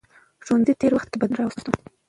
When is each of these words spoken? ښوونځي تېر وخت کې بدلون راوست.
ښوونځي 0.45 0.73
تېر 0.81 0.91
وخت 0.95 1.07
کې 1.11 1.17
بدلون 1.21 1.37
راوست. 1.39 1.65